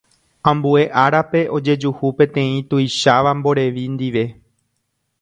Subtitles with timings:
[0.51, 4.25] Ambue árape ojejuhu peteĩ tuicháva mborevi ndive.